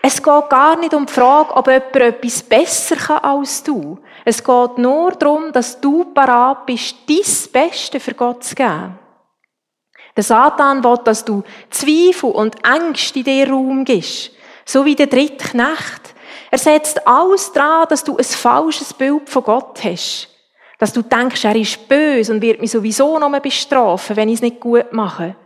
[0.03, 3.99] Es geht gar nicht um die Frage, ob jemand etwas besser kann als du.
[4.27, 8.99] Es geht nur darum, dass du parat bist, dein Beste für Gott zu geben.
[10.19, 14.33] Der Satan will, dass du Zweifel und Ängste in dir Raum gibst.
[14.65, 16.13] So wie der dritte Knecht.
[16.51, 20.29] Er setzt alles daran, dass du ein falsches Bild von Gott hast.
[20.81, 24.43] Dass du denkst, er ist böse und wird mich sowieso noch bestrafen, wenn ich es
[24.43, 25.37] nicht gut mache.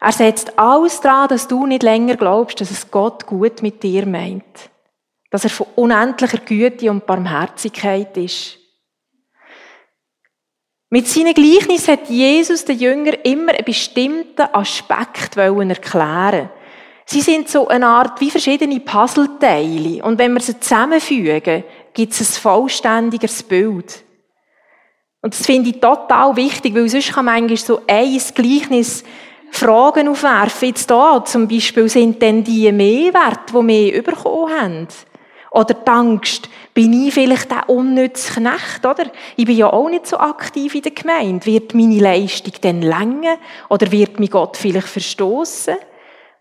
[0.00, 4.04] Er setzt alles daran, dass du nicht länger glaubst, dass es Gott gut mit dir
[4.04, 4.42] meint.
[5.30, 8.58] Dass er von unendlicher Güte und Barmherzigkeit ist.
[10.92, 16.50] Mit seinen Gleichnissen hat Jesus den Jünger immer einen bestimmten Aspekt erklären
[17.06, 20.04] Sie sind so eine Art wie verschiedene Puzzleteile.
[20.04, 24.04] Und wenn wir sie zusammenfügen, gibt es ein vollständigeres Bild.
[25.22, 29.02] Und das finde ich total wichtig, weil sonst kann man eigentlich so ein Gleichnis
[29.50, 30.68] Fragen aufwerfen.
[30.68, 34.88] Jetzt da zum Beispiel, sind denn die mehr wert, die mehr bekommen haben?
[35.52, 39.04] Oder die Angst, bin ich vielleicht der unnütze Knecht, oder?
[39.36, 41.44] Ich bin ja auch nicht so aktiv in der Gemeinde.
[41.44, 43.36] Wird meine Leistung denn länger?
[43.68, 45.76] Oder wird mich Gott vielleicht verstoßen?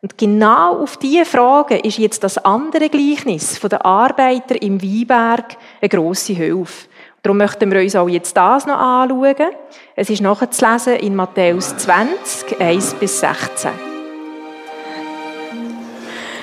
[0.01, 5.57] Und genau auf diese Frage ist jetzt das andere Gleichnis von den Arbeiter im Weinberg
[5.79, 6.87] eine grosse Hilfe.
[7.21, 9.51] Darum möchten wir uns auch jetzt das noch anschauen.
[9.95, 13.69] Es ist nachzulesen in Matthäus 20, 1 bis 16.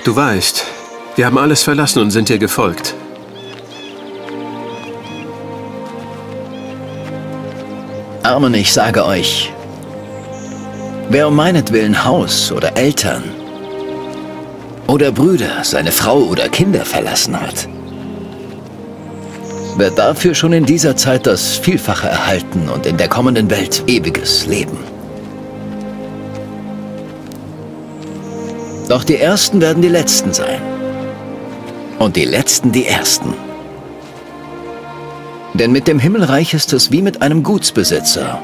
[0.05, 0.65] Du weißt,
[1.17, 2.95] wir haben alles verlassen und sind dir gefolgt.
[8.29, 9.51] Armen, ich sage euch,
[11.09, 13.23] wer um meinetwillen Haus oder Eltern
[14.85, 17.67] oder Brüder, seine Frau oder Kinder verlassen hat,
[19.77, 24.45] wird dafür schon in dieser Zeit das Vielfache erhalten und in der kommenden Welt ewiges
[24.45, 24.77] Leben.
[28.89, 30.61] Doch die Ersten werden die Letzten sein.
[31.97, 33.48] Und die Letzten die Ersten.
[35.53, 38.39] Denn mit dem Himmelreich ist es wie mit einem Gutsbesitzer,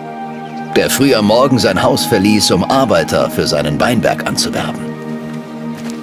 [0.75, 4.81] der früh am Morgen sein Haus verließ, um Arbeiter für seinen Weinberg anzuwerben.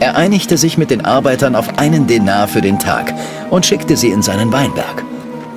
[0.00, 3.14] Er einigte sich mit den Arbeitern auf einen Denar für den Tag
[3.50, 5.04] und schickte sie in seinen Weinberg.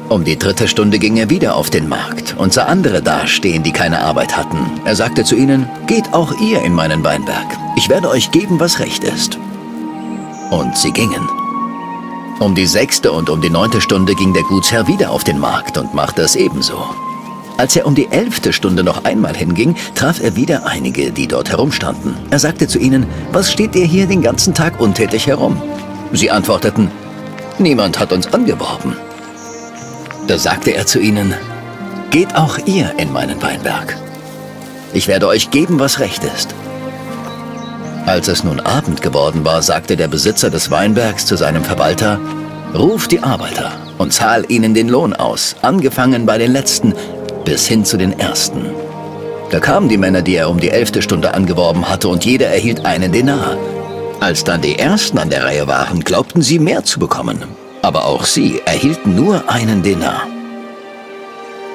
[0.10, 3.72] Um die dritte Stunde ging er wieder auf den Markt und sah andere dastehen, die
[3.72, 4.60] keine Arbeit hatten.
[4.86, 7.48] Er sagte zu ihnen, geht auch ihr in meinen Weinberg.
[7.76, 9.40] Ich werde euch geben, was recht ist.
[10.52, 11.28] Und sie gingen.
[12.40, 15.78] Um die sechste und um die neunte Stunde ging der Gutsherr wieder auf den Markt
[15.78, 16.84] und machte es ebenso.
[17.58, 21.50] Als er um die elfte Stunde noch einmal hinging, traf er wieder einige, die dort
[21.50, 22.18] herumstanden.
[22.30, 25.62] Er sagte zu ihnen, was steht ihr hier den ganzen Tag untätig herum?
[26.12, 26.92] Sie antworteten,
[27.58, 28.98] niemand hat uns angeworben.
[30.28, 31.34] Da sagte er zu ihnen,
[32.12, 33.98] Geht auch ihr in meinen Weinberg.
[34.94, 36.56] Ich werde euch geben, was recht ist.
[38.06, 42.20] Als es nun Abend geworden war, sagte der Besitzer des Weinbergs zu seinem Verwalter,
[42.74, 46.94] Ruf die Arbeiter und zahl ihnen den Lohn aus, angefangen bei den Letzten
[47.46, 48.66] bis hin zu den Ersten.
[49.50, 52.86] Da kamen die Männer, die er um die elfte Stunde angeworben hatte, und jeder erhielt
[52.86, 53.58] einen Denar.
[54.20, 57.44] Als dann die Ersten an der Reihe waren, glaubten sie mehr zu bekommen
[57.86, 60.28] aber auch sie erhielten nur einen Denar.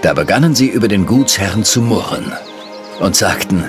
[0.02, 2.32] Da begannen sie über den Gutsherrn zu murren
[2.98, 3.62] und sagten,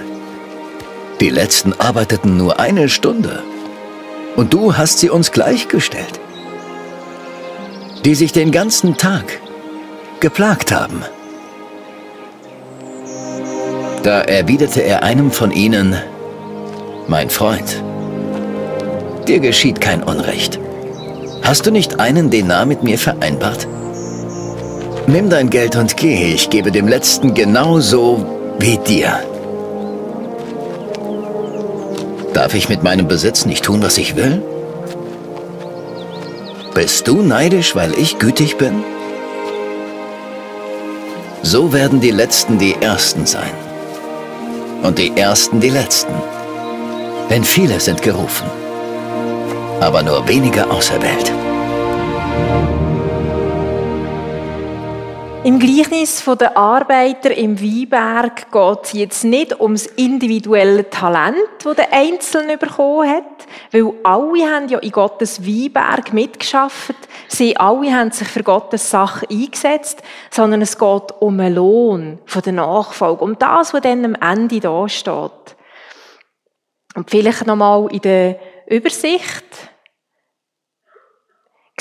[1.22, 3.44] die Letzten arbeiteten nur eine Stunde
[4.36, 6.20] und du hast sie uns gleichgestellt,
[8.04, 9.40] die sich den ganzen Tag
[10.20, 11.04] geplagt haben.
[14.02, 15.96] Da erwiderte er einem von ihnen,
[17.08, 17.84] mein Freund,
[19.28, 20.60] dir geschieht kein Unrecht.
[21.44, 23.68] Hast du nicht einen Denar mit mir vereinbart?
[25.06, 28.26] Nimm dein Geld und geh, ich gebe dem Letzten genauso
[28.58, 29.20] wie dir.
[32.34, 34.42] Darf ich mit meinem Besitz nicht tun, was ich will?
[36.74, 38.84] Bist du neidisch, weil ich gütig bin?
[41.44, 43.52] So werden die Letzten die Ersten sein.
[44.84, 46.14] Und die Ersten die Letzten.
[47.30, 48.50] Denn viele sind gerufen
[49.82, 51.32] aber nur wenige auserwählt.
[55.44, 61.92] Im Gleichnis der Arbeiter im Weinberg geht es jetzt nicht ums individuelle Talent, das der
[61.92, 66.94] Einzelne bekommen hat, weil alle haben ja in Gottes Weinberg mitgeschafft,
[67.28, 72.44] sie alle haben sich für Gottes Sache eingesetzt, sondern es geht um einen Lohn von
[72.44, 75.56] der Nachfolge, um das, was dann am Ende da steht.
[76.94, 79.71] Und vielleicht nochmal in der Übersicht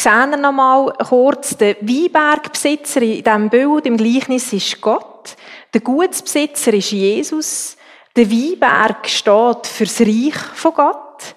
[0.02, 5.36] sehen wir noch mal kurz, der Weinbergbesitzer in diesem Bild, im Gleichnis, ist Gott.
[5.74, 7.76] Der Gutsbesitzer ist Jesus.
[8.16, 11.34] Der Weinberg steht für das Reich von Gott.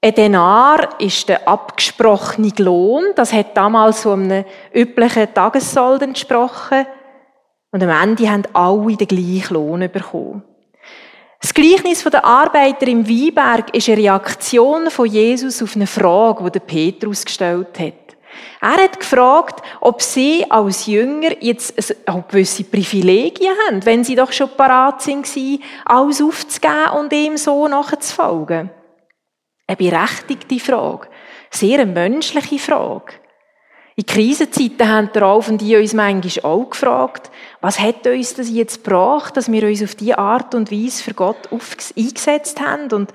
[0.00, 3.04] Ein Denar ist der abgesprochene Lohn.
[3.16, 6.86] Das hat damals so einem üblichen Tagessold entsprochen.
[7.70, 10.42] Und am Ende haben alle den gleichen Lohn bekommen.
[11.44, 16.58] Das Gleichnis der Arbeiter im Weinberg ist eine Reaktion von Jesus auf eine Frage, die
[16.58, 18.16] Petrus gestellt hat.
[18.62, 24.32] Er hat gefragt, ob sie als Jünger jetzt auch gewisse Privilegien haben, wenn sie doch
[24.32, 25.28] schon parat sind,
[25.84, 28.70] alles aufzugeben und ihm so nachzufolgen.
[29.66, 31.08] Eine berechtigte Frage.
[31.50, 33.16] Sehr eine menschliche Frage.
[33.96, 37.30] In Krisenzeiten haben der Ralf und die uns manchmal auch gefragt,
[37.64, 41.14] was hat uns das jetzt gebracht, dass wir uns auf diese Art und Weise für
[41.14, 43.10] Gott eingesetzt haben und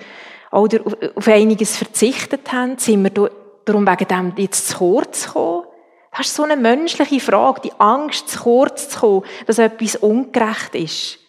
[0.51, 0.79] oder
[1.13, 2.79] auf einiges verzichtet haben?
[2.79, 3.29] Sind wir
[3.63, 5.65] darum wegen dem jetzt zu kurz gekommen?
[6.17, 10.73] Das ist so eine menschliche Frage, die Angst, zu kurz zu kommen, dass etwas ungerecht
[10.73, 11.19] ist.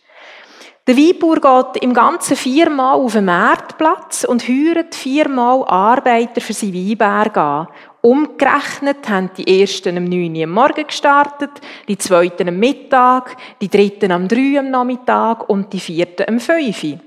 [0.86, 6.72] Der Weinbauer geht im Ganzen viermal auf den Marktplatz und heuert viermal Arbeiter für seinen
[6.72, 7.68] Weinberg an.
[8.02, 11.50] Umgerechnet haben die ersten am 9 Uhr am Morgen gestartet,
[11.86, 16.40] die zweiten am Mittag, die dritten am 3 Uhr am Nachmittag und die vierten am
[16.40, 16.98] 5 Uhr.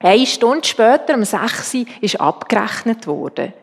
[0.00, 3.54] Eine Stunde später, am 6 Uhr, ist abgerechnet worden.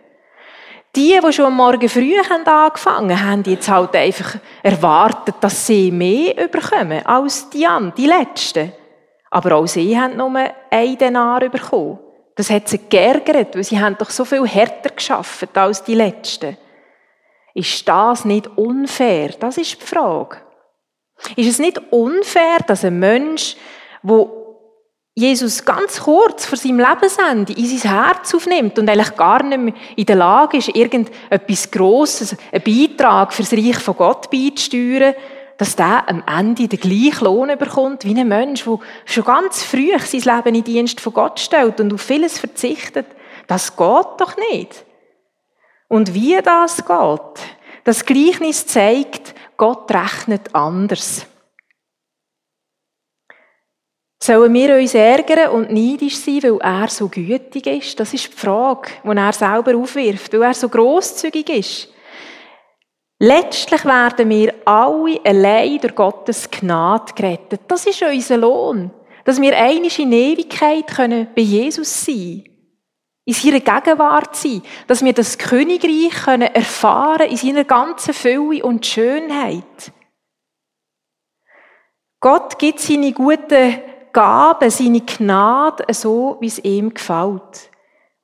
[0.95, 5.91] Die, die schon am Morgen früh angefangen haben, haben jetzt halt einfach erwartet, dass sie
[5.91, 8.71] mehr überkommen als die anderen, die Letzten.
[9.30, 10.32] Aber auch sie haben nur
[10.71, 11.99] einen Denar bekommen.
[12.36, 16.58] Das hat sie geärgert, weil sie haben doch so viel härter geschafft als die Letzten.
[17.54, 19.30] Ist das nicht unfair?
[19.39, 20.38] Das ist die Frage.
[21.38, 23.56] Ist es nicht unfair, dass ein Mensch,
[24.04, 24.45] wo
[25.17, 29.74] Jesus ganz kurz vor seinem Lebensende in sein Herz aufnimmt und eigentlich gar nicht mehr
[29.95, 35.15] in der Lage ist, irgendetwas Grosses, einen Beitrag fürs Reich von Gott beizusteuern,
[35.57, 39.97] dass der am Ende den gleichen Lohn bekommt wie ein Mensch, der schon ganz früh
[39.99, 43.07] sein Leben in Dienst von Gott stellt und auf vieles verzichtet.
[43.47, 44.85] Das geht doch nicht.
[45.87, 47.39] Und wie das geht,
[47.83, 51.27] das Gleichnis zeigt, Gott rechnet anders.
[54.21, 57.99] Sollen wir uns ärgern und neidisch sein, weil er so gütig ist?
[57.99, 61.94] Das ist die Frage, die er selber aufwirft, weil er so großzügig ist.
[63.19, 67.62] Letztlich werden wir alle allein durch Gottes Gnade gerettet.
[67.67, 68.91] Das ist unser Lohn.
[69.23, 72.43] Dass wir einig in Ewigkeit können bei Jesus sein
[73.25, 78.86] in seiner Gegenwart sein, dass wir das Königreich können erfahren in seiner ganzen Fülle und
[78.86, 79.91] Schönheit.
[82.19, 83.82] Gott gibt seine guten
[84.13, 87.71] Gaben, seine Gnade so, wie es ihm gefällt.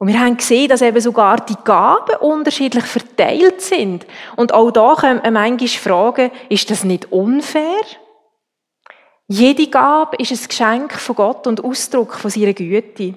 [0.01, 4.07] Und wir haben gesehen, dass eben sogar die Gaben unterschiedlich verteilt sind.
[4.35, 7.83] Und auch da können wir manchmal fragen, ist das nicht unfair?
[9.27, 13.13] Jede Gabe ist ein Geschenk von Gott und Ausdruck von seiner Güte.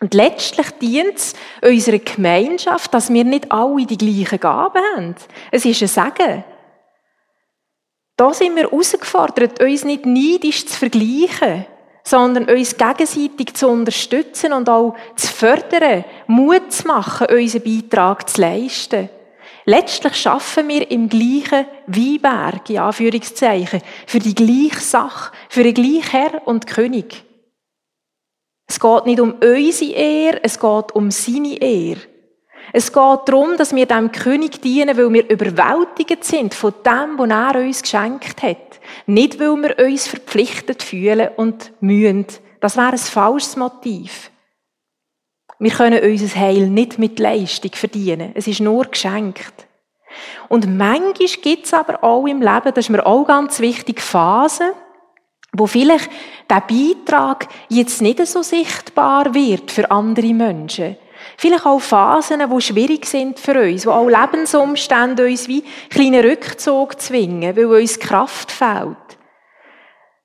[0.00, 5.14] Und letztlich dient es unserer Gemeinschaft, dass wir nicht alle die gleichen Gaben haben.
[5.52, 6.42] Es ist ein Segen.
[8.16, 11.66] Da sind wir herausgefordert, uns nicht neidisch zu vergleichen
[12.02, 18.40] sondern uns gegenseitig zu unterstützen und auch zu fördern, Mut zu machen, unseren Beitrag zu
[18.40, 19.08] leisten.
[19.66, 26.10] Letztlich schaffen wir im gleichen Weinberg, in Anführungszeichen, für die gleiche Sache, für den gleichen
[26.10, 27.24] Herr und König.
[28.66, 32.00] Es geht nicht um unsere Ehre, es geht um seine Ehre.
[32.72, 37.30] Es geht darum, dass wir dem König dienen, weil wir überwältigt sind von dem, was
[37.30, 38.80] er uns geschenkt hat.
[39.06, 42.26] Nicht, weil wir uns verpflichtet fühlen und mühen.
[42.60, 44.30] Das wäre ein falsches Motiv.
[45.58, 48.32] Wir können unser Heil nicht mit Leistung verdienen.
[48.34, 49.66] Es ist nur geschenkt.
[50.48, 54.72] Und manchmal gibt es aber auch im Leben, das ist mir auch ganz wichtig, Phasen,
[55.52, 56.10] wo vielleicht
[56.48, 60.96] der Beitrag jetzt nicht so sichtbar wird für andere Menschen.
[61.40, 67.00] Vielleicht auch Phasen, die schwierig sind für uns, wo auch Lebensumstände uns wie kleinen Rückzug
[67.00, 68.98] zwingen, weil uns Kraft fehlt.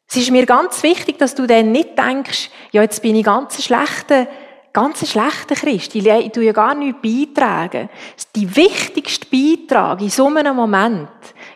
[0.09, 3.63] Es ist mir ganz wichtig, dass du dann nicht denkst, ja, jetzt bin ich ganz
[3.63, 4.27] schlechter,
[4.73, 5.95] ganz schlechter Christ.
[5.95, 7.87] Ich tue ja gar nichts beitragen.
[8.35, 11.07] Die wichtigste Beitrag in so einem Moment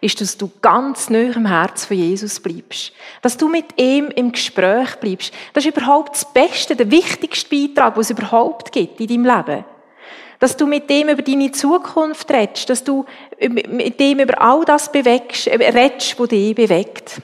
[0.01, 2.93] ist, dass du ganz nah im Herz von Jesus bleibst.
[3.21, 5.33] Dass du mit ihm im Gespräch bleibst.
[5.53, 9.65] Das ist überhaupt das Beste, der wichtigste Beitrag, was es überhaupt gibt in deinem Leben.
[10.39, 13.05] Dass du mit dem über deine Zukunft redest, dass du
[13.39, 17.21] mit dem über all das bewegst, äh, redest, was dich bewegt.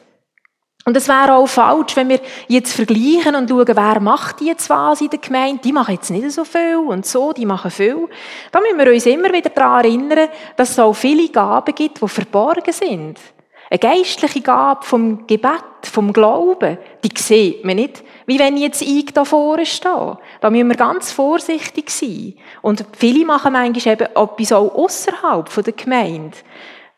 [0.87, 5.01] Und es wäre auch falsch, wenn wir jetzt vergleichen und schauen, wer macht jetzt was
[5.01, 5.61] in der Gemeinde.
[5.63, 8.07] Die machen jetzt nicht so viel und so, die machen viel.
[8.51, 12.07] Da müssen wir uns immer wieder daran erinnern, dass es auch viele Gaben gibt, die
[12.07, 13.19] verborgen sind.
[13.67, 19.11] Eine geistliche Gabe vom Gebet, vom Glauben, die sieht man nicht, wie wenn jetzt ich
[19.11, 20.19] da vorne stehe.
[20.39, 22.35] Da müssen wir ganz vorsichtig sein.
[22.61, 26.37] Und viele machen manchmal eben etwas auch außerhalb der Gemeinde.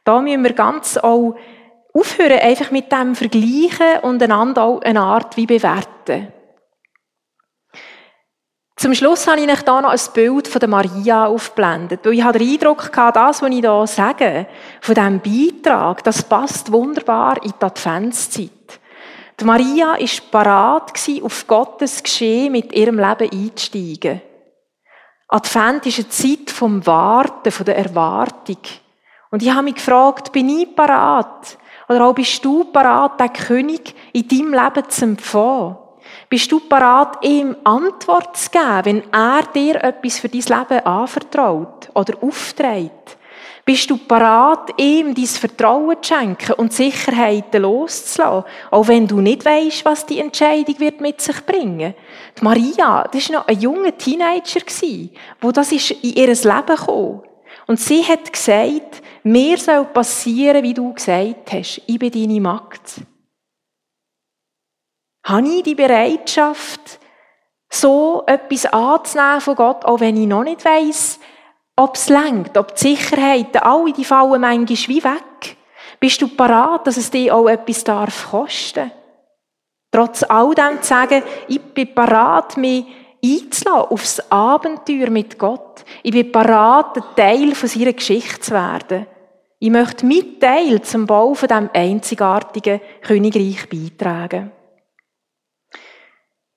[0.03, 1.35] Da müssen wir ganz auch
[1.97, 6.31] aufhören, einfach mit dem vergleichen und einander auch eine Art wie bewerten.
[8.77, 12.05] Zum Schluss habe ich euch hier noch ein Bild von der Maria aufgeblendet.
[12.05, 14.45] Weil ich habe den Eindruck gehabt, das, was ich hier sage,
[14.81, 18.79] von diesem Beitrag, das passt wunderbar in die Adventszeit.
[19.39, 20.93] Die Maria war parat,
[21.23, 24.21] auf Gottes Geschehen mit ihrem Leben einzusteigen.
[25.27, 28.59] Advent ist eine Zeit vom Warten, von der Erwartung.
[29.31, 31.57] Und ich habe mich gefragt, bin ich parat?
[31.89, 35.77] Oder auch bist du parat, den König in deinem Leben zu empfangen?
[36.29, 41.89] Bist du parat, ihm Antwort zu geben, wenn er dir etwas für dein Leben anvertraut
[41.93, 43.17] oder aufträgt?
[43.63, 49.43] Bist du parat, ihm dein Vertrauen zu schenken und Sicherheiten loszulassen, auch wenn du nicht
[49.43, 51.93] weißt, was die Entscheidung wird mit sich bringen?
[52.39, 54.61] Die Maria, das war noch ein junger Teenager,
[55.41, 57.21] wo das in ihr Leben kam.
[57.67, 63.01] Und sie hat gesagt, mir soll passieren, wie du gesagt hast, ich bin deine Magd.
[65.25, 66.99] Habe ich die Bereitschaft,
[67.69, 71.19] so etwas anzunehmen von Gott, auch wenn ich noch nicht weiss,
[71.75, 75.57] ob es längt, ob die Sicherheiten, alle die fallen manchmal wie weg.
[75.99, 78.91] Bist du parat, dass es dir auch etwas darf kosten?
[79.91, 82.85] Trotz all dem zu sagen, ich bin parat, mich
[83.23, 85.66] einzulassen aufs Abenteuer mit Gott.
[86.03, 89.07] Ich bin parat, ein Teil von seiner Geschichte zu werden.
[89.59, 94.51] Ich möchte mit Teil zum Bau von diesem einzigartigen Königreich beitragen.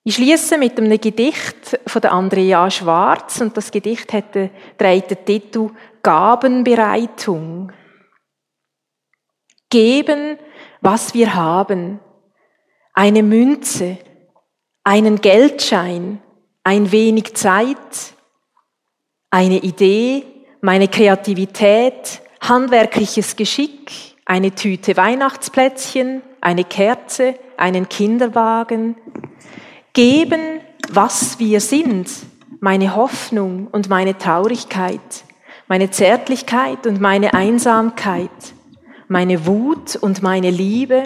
[0.03, 5.69] Ich schließe mit einem Gedicht von Andrea Schwarz und das Gedicht hat den, den Titel
[6.01, 7.71] Gabenbereitung.
[9.69, 10.37] Geben,
[10.81, 11.99] was wir haben.
[12.93, 13.99] Eine Münze,
[14.83, 16.21] einen Geldschein,
[16.63, 18.15] ein wenig Zeit,
[19.31, 20.23] eine Idee,
[20.61, 23.91] meine Kreativität, handwerkliches Geschick,
[24.25, 28.95] eine Tüte Weihnachtsplätzchen, eine Kerze, einen Kinderwagen,
[29.93, 32.09] Geben, was wir sind,
[32.61, 34.99] meine Hoffnung und meine Traurigkeit,
[35.67, 38.29] meine Zärtlichkeit und meine Einsamkeit,
[39.09, 41.03] meine Wut und meine Liebe,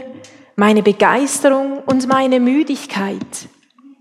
[0.56, 3.50] meine Begeisterung und meine Müdigkeit,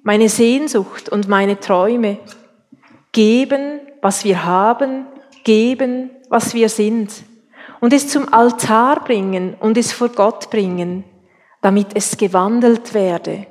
[0.03, 2.19] meine Sehnsucht und meine Träume.
[3.15, 5.07] Geben, was wir haben,
[5.43, 7.11] geben, was wir sind.
[7.81, 11.05] Und es zum Altar bringen und es vor Gott bringen,
[11.63, 13.47] damit es gewandelt werde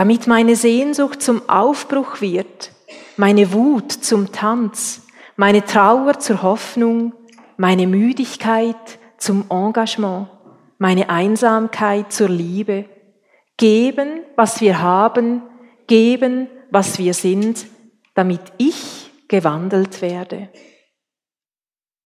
[0.00, 2.72] damit meine Sehnsucht zum Aufbruch wird,
[3.18, 5.02] meine Wut zum Tanz,
[5.36, 7.12] meine Trauer zur Hoffnung,
[7.58, 10.28] meine Müdigkeit zum Engagement,
[10.78, 12.86] meine Einsamkeit zur Liebe.
[13.58, 15.42] Geben, was wir haben,
[15.86, 17.66] geben, was wir sind,
[18.14, 20.48] damit ich gewandelt werde.